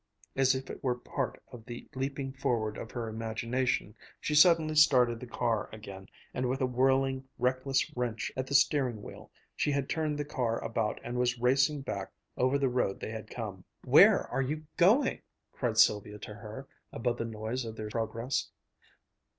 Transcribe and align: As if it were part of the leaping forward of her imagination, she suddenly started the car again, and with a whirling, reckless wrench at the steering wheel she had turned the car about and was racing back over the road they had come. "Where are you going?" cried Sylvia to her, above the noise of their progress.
As 0.35 0.55
if 0.55 0.71
it 0.71 0.83
were 0.83 0.95
part 0.97 1.43
of 1.51 1.63
the 1.67 1.87
leaping 1.93 2.33
forward 2.33 2.75
of 2.75 2.89
her 2.93 3.07
imagination, 3.07 3.93
she 4.19 4.33
suddenly 4.33 4.73
started 4.73 5.19
the 5.19 5.27
car 5.27 5.69
again, 5.71 6.07
and 6.33 6.49
with 6.49 6.59
a 6.59 6.65
whirling, 6.65 7.25
reckless 7.37 7.95
wrench 7.95 8.31
at 8.35 8.47
the 8.47 8.55
steering 8.55 9.03
wheel 9.03 9.29
she 9.55 9.69
had 9.73 9.87
turned 9.87 10.17
the 10.17 10.25
car 10.25 10.57
about 10.63 10.99
and 11.03 11.19
was 11.19 11.37
racing 11.37 11.81
back 11.83 12.11
over 12.35 12.57
the 12.57 12.67
road 12.67 12.99
they 12.99 13.11
had 13.11 13.29
come. 13.29 13.63
"Where 13.85 14.27
are 14.29 14.41
you 14.41 14.65
going?" 14.75 15.21
cried 15.51 15.77
Sylvia 15.77 16.17
to 16.17 16.33
her, 16.33 16.67
above 16.91 17.19
the 17.19 17.25
noise 17.25 17.63
of 17.63 17.75
their 17.75 17.89
progress. 17.89 18.49